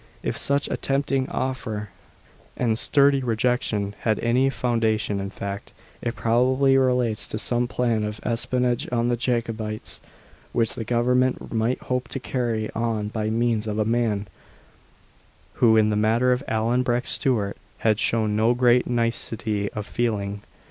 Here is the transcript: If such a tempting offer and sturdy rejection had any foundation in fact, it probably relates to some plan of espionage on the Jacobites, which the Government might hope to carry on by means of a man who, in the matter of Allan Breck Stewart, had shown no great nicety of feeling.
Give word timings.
If 0.23 0.35
such 0.35 0.67
a 0.67 0.77
tempting 0.77 1.29
offer 1.29 1.89
and 2.57 2.75
sturdy 2.75 3.21
rejection 3.21 3.93
had 3.99 4.17
any 4.21 4.49
foundation 4.49 5.19
in 5.19 5.29
fact, 5.29 5.73
it 6.01 6.15
probably 6.15 6.75
relates 6.75 7.27
to 7.27 7.37
some 7.37 7.67
plan 7.67 8.03
of 8.03 8.19
espionage 8.23 8.89
on 8.91 9.09
the 9.09 9.15
Jacobites, 9.15 10.01
which 10.53 10.73
the 10.73 10.83
Government 10.83 11.53
might 11.53 11.83
hope 11.83 12.07
to 12.07 12.19
carry 12.19 12.71
on 12.71 13.09
by 13.09 13.29
means 13.29 13.67
of 13.67 13.77
a 13.77 13.85
man 13.85 14.25
who, 15.61 15.77
in 15.77 15.91
the 15.91 15.95
matter 15.95 16.31
of 16.33 16.43
Allan 16.47 16.81
Breck 16.81 17.05
Stewart, 17.05 17.55
had 17.77 17.99
shown 17.99 18.35
no 18.35 18.55
great 18.55 18.87
nicety 18.87 19.71
of 19.73 19.85
feeling. 19.85 20.41